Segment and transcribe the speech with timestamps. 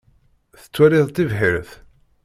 [0.61, 1.69] Tettwaliḍ tibḥirt?